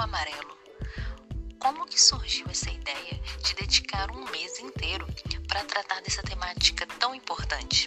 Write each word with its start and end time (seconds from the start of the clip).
Amarelo. 0.00 0.58
Como 1.60 1.86
que 1.86 2.00
surgiu 2.00 2.44
essa 2.50 2.70
ideia 2.70 3.20
de 3.44 3.54
dedicar 3.54 4.10
um 4.10 4.28
mês 4.32 4.58
inteiro 4.58 5.06
para 5.46 5.64
tratar 5.64 6.02
dessa 6.02 6.22
temática 6.24 6.84
tão 6.98 7.14
importante? 7.14 7.86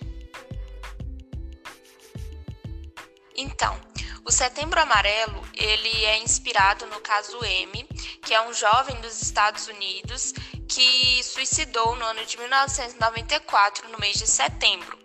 Então, 3.36 3.78
o 4.24 4.32
Setembro 4.32 4.80
Amarelo, 4.80 5.46
ele 5.54 6.06
é 6.06 6.20
inspirado 6.20 6.86
no 6.86 7.02
caso 7.02 7.44
M, 7.44 7.84
que 8.24 8.34
é 8.34 8.42
um 8.48 8.54
jovem 8.54 8.96
dos 9.02 9.22
Estados 9.22 9.68
Unidos 9.68 10.34
que 10.70 11.22
suicidou 11.22 11.98
no 11.98 12.06
ano 12.06 12.26
de 12.26 12.38
1994, 12.38 13.90
no 13.90 14.00
mês 14.00 14.18
de 14.18 14.28
setembro. 14.28 14.98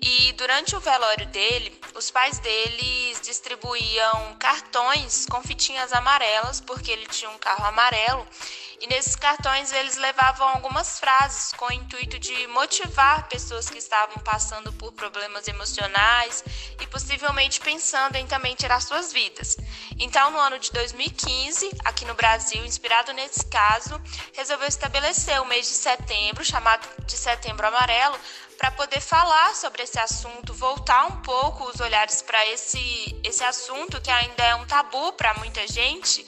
E 0.00 0.32
durante 0.34 0.76
o 0.76 0.80
velório 0.80 1.26
dele, 1.26 1.78
os 1.96 2.12
pais 2.12 2.38
distribuíam 3.22 4.36
cartões 4.38 5.26
com 5.26 5.42
fitinhas 5.42 5.92
amarelas, 5.92 6.60
porque 6.60 6.90
ele 6.90 7.06
tinha 7.06 7.30
um 7.30 7.38
carro 7.38 7.66
amarelo, 7.66 8.26
e 8.80 8.86
nesses 8.86 9.14
cartões 9.14 9.72
eles 9.72 9.96
levavam 9.96 10.48
algumas 10.48 10.98
frases 10.98 11.52
com 11.52 11.66
o 11.66 11.72
intuito 11.72 12.18
de 12.18 12.46
motivar 12.46 13.28
pessoas 13.28 13.68
que 13.68 13.76
estavam 13.76 14.16
passando 14.22 14.72
por 14.72 14.92
problemas 14.92 15.46
emocionais 15.46 16.42
e 16.80 16.86
possivelmente 16.86 17.60
pensando 17.60 18.16
em 18.16 18.26
também 18.26 18.54
tirar 18.54 18.80
suas 18.80 19.12
vidas. 19.12 19.58
Então, 19.98 20.30
no 20.30 20.38
ano 20.38 20.58
de 20.58 20.72
2015, 20.72 21.70
aqui 21.84 22.06
no 22.06 22.14
Brasil, 22.14 22.64
inspirado 22.64 23.12
nesse 23.12 23.44
caso, 23.46 24.00
resolveu 24.32 24.66
estabelecer 24.66 25.40
o 25.42 25.44
mês 25.44 25.68
de 25.68 25.74
setembro, 25.74 26.42
chamado 26.42 26.88
de 27.04 27.18
Setembro 27.18 27.66
Amarelo, 27.66 28.18
para 28.56 28.70
poder 28.70 29.00
falar 29.00 29.54
sobre 29.54 29.82
esse 29.82 29.98
assunto, 29.98 30.54
voltar 30.54 31.06
um 31.06 31.22
pouco 31.22 31.64
os 31.64 31.80
olhares 31.80 32.22
para 32.22 32.46
esse, 32.48 33.18
esse 33.24 33.42
assunto 33.44 34.00
que 34.00 34.10
ainda 34.10 34.42
é 34.42 34.54
um 34.54 34.66
tabu 34.66 35.12
para 35.14 35.34
muita 35.34 35.66
gente, 35.66 36.26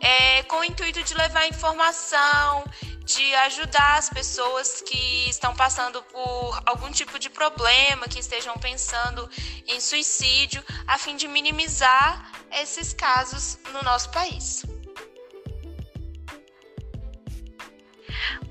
é, 0.00 0.42
com 0.44 0.56
o 0.56 0.64
intuito 0.64 1.02
de 1.02 1.14
levar 1.14 1.46
informação, 1.46 2.64
de 3.04 3.34
ajudar 3.34 3.98
as 3.98 4.10
pessoas 4.10 4.82
que 4.82 5.28
estão 5.28 5.54
passando 5.54 6.02
por 6.04 6.62
algum 6.66 6.90
tipo 6.90 7.18
de 7.18 7.30
problema, 7.30 8.06
que 8.06 8.18
estejam 8.18 8.54
pensando 8.58 9.28
em 9.66 9.80
suicídio, 9.80 10.62
a 10.86 10.98
fim 10.98 11.16
de 11.16 11.26
minimizar 11.26 12.30
esses 12.52 12.92
casos 12.92 13.58
no 13.72 13.82
nosso 13.82 14.10
país. 14.10 14.62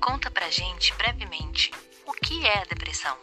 Conta 0.00 0.30
pra 0.30 0.50
gente 0.50 0.92
brevemente 0.94 1.70
o 2.06 2.12
que 2.12 2.46
é 2.46 2.58
a 2.58 2.64
depressão? 2.64 3.16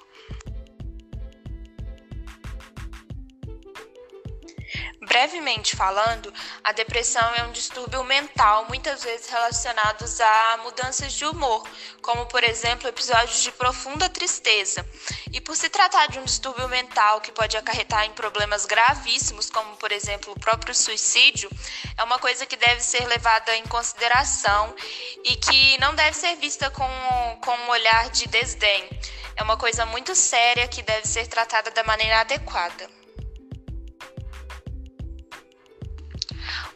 Brevemente 5.15 5.77
falando, 5.77 6.33
a 6.61 6.73
depressão 6.73 7.23
é 7.35 7.43
um 7.45 7.51
distúrbio 7.53 8.03
mental, 8.03 8.65
muitas 8.67 9.01
vezes 9.01 9.29
relacionados 9.29 10.19
a 10.19 10.57
mudanças 10.61 11.13
de 11.13 11.25
humor, 11.25 11.65
como 12.01 12.25
por 12.25 12.43
exemplo 12.43 12.89
episódios 12.89 13.41
de 13.41 13.49
profunda 13.53 14.09
tristeza. 14.09 14.85
E 15.31 15.39
por 15.39 15.55
se 15.55 15.69
tratar 15.69 16.07
de 16.07 16.19
um 16.19 16.25
distúrbio 16.25 16.67
mental 16.67 17.21
que 17.21 17.31
pode 17.31 17.55
acarretar 17.55 18.03
em 18.03 18.11
problemas 18.11 18.65
gravíssimos, 18.65 19.49
como 19.49 19.77
por 19.77 19.93
exemplo 19.93 20.33
o 20.33 20.39
próprio 20.39 20.75
suicídio, 20.75 21.49
é 21.97 22.03
uma 22.03 22.19
coisa 22.19 22.45
que 22.45 22.57
deve 22.57 22.81
ser 22.81 23.07
levada 23.07 23.55
em 23.55 23.63
consideração 23.67 24.75
e 25.23 25.37
que 25.37 25.77
não 25.77 25.95
deve 25.95 26.17
ser 26.17 26.35
vista 26.35 26.69
com, 26.69 27.39
com 27.41 27.55
um 27.55 27.69
olhar 27.69 28.09
de 28.09 28.27
desdém. 28.27 28.89
É 29.37 29.43
uma 29.43 29.55
coisa 29.55 29.85
muito 29.85 30.13
séria 30.13 30.67
que 30.67 30.83
deve 30.83 31.07
ser 31.07 31.25
tratada 31.27 31.71
da 31.71 31.85
maneira 31.85 32.19
adequada. 32.19 33.04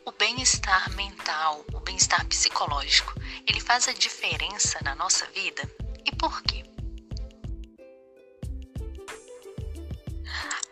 O 0.09 0.11
bem-estar 0.13 0.89
mental, 0.95 1.63
o 1.71 1.79
bem-estar 1.81 2.25
psicológico, 2.25 3.13
ele 3.47 3.59
faz 3.59 3.87
a 3.87 3.93
diferença 3.93 4.79
na 4.81 4.95
nossa 4.95 5.27
vida? 5.27 5.61
E 6.03 6.11
por 6.15 6.41
quê? 6.41 6.63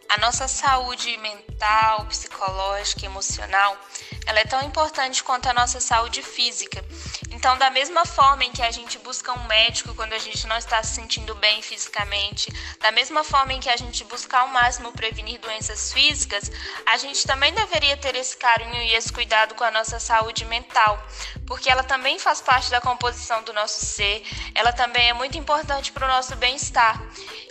A 0.09 0.17
nossa 0.17 0.47
saúde 0.47 1.15
mental, 1.17 2.07
psicológica 2.07 3.05
emocional, 3.05 3.79
ela 4.25 4.39
é 4.39 4.43
tão 4.43 4.63
importante 4.63 5.23
quanto 5.23 5.47
a 5.47 5.53
nossa 5.53 5.79
saúde 5.79 6.23
física. 6.23 6.83
Então, 7.37 7.55
da 7.55 7.69
mesma 7.69 8.03
forma 8.03 8.43
em 8.45 8.51
que 8.51 8.63
a 8.63 8.71
gente 8.71 8.97
busca 8.97 9.31
um 9.31 9.43
médico 9.43 9.93
quando 9.93 10.13
a 10.13 10.17
gente 10.17 10.47
não 10.47 10.57
está 10.57 10.81
se 10.81 10.95
sentindo 10.95 11.35
bem 11.35 11.61
fisicamente, 11.61 12.51
da 12.79 12.91
mesma 12.91 13.23
forma 13.23 13.53
em 13.53 13.59
que 13.59 13.69
a 13.69 13.77
gente 13.77 14.03
busca 14.05 14.39
ao 14.39 14.47
máximo 14.47 14.91
prevenir 14.91 15.39
doenças 15.39 15.93
físicas, 15.93 16.51
a 16.83 16.97
gente 16.97 17.27
também 17.27 17.53
deveria 17.53 17.95
ter 17.95 18.15
esse 18.15 18.35
carinho 18.35 18.81
e 18.81 18.95
esse 18.95 19.13
cuidado 19.13 19.53
com 19.53 19.63
a 19.63 19.69
nossa 19.69 19.99
saúde 19.99 20.45
mental, 20.45 20.99
porque 21.45 21.69
ela 21.69 21.83
também 21.83 22.17
faz 22.17 22.41
parte 22.41 22.71
da 22.71 22.81
composição 22.81 23.43
do 23.43 23.53
nosso 23.53 23.85
ser, 23.85 24.23
ela 24.55 24.73
também 24.73 25.07
é 25.07 25.13
muito 25.13 25.37
importante 25.37 25.91
para 25.91 26.05
o 26.05 26.07
nosso 26.07 26.35
bem-estar. 26.37 26.99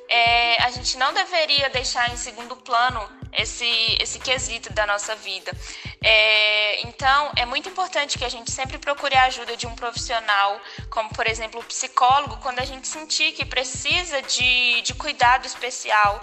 É, 0.08 0.64
a 0.64 0.70
gente 0.72 0.96
não 0.96 1.14
deveria 1.14 1.70
deixar 1.70 2.12
em 2.12 2.16
segundo 2.16 2.56
plano 2.56 3.08
esse, 3.32 3.96
esse 4.00 4.18
quesito 4.18 4.72
da 4.72 4.84
nossa 4.86 5.14
vida. 5.14 5.52
É, 6.02 6.55
então, 6.96 7.30
é 7.36 7.44
muito 7.44 7.68
importante 7.68 8.16
que 8.16 8.24
a 8.24 8.28
gente 8.30 8.50
sempre 8.50 8.78
procure 8.78 9.14
a 9.14 9.24
ajuda 9.24 9.54
de 9.54 9.66
um 9.66 9.74
profissional, 9.74 10.58
como 10.88 11.10
por 11.10 11.26
exemplo 11.26 11.60
o 11.60 11.64
psicólogo, 11.64 12.38
quando 12.38 12.58
a 12.58 12.64
gente 12.64 12.88
sentir 12.88 13.32
que 13.32 13.44
precisa 13.44 14.22
de, 14.22 14.80
de 14.80 14.94
cuidado 14.94 15.46
especial 15.46 16.22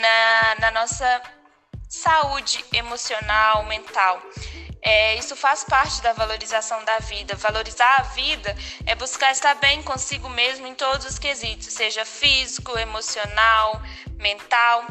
na, 0.00 0.54
na 0.58 0.70
nossa 0.72 1.22
saúde 1.88 2.64
emocional, 2.72 3.64
mental. 3.66 4.20
É, 4.84 5.14
isso 5.14 5.36
faz 5.36 5.62
parte 5.62 6.02
da 6.02 6.12
valorização 6.12 6.84
da 6.84 6.98
vida. 6.98 7.36
Valorizar 7.36 7.98
a 8.00 8.02
vida 8.02 8.56
é 8.84 8.96
buscar 8.96 9.30
estar 9.30 9.54
bem 9.54 9.84
consigo 9.84 10.28
mesmo 10.28 10.66
em 10.66 10.74
todos 10.74 11.06
os 11.06 11.16
quesitos, 11.16 11.68
seja 11.68 12.04
físico, 12.04 12.76
emocional, 12.76 13.80
mental. 14.18 14.84